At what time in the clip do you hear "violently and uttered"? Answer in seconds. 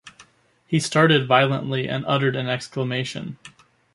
1.27-2.35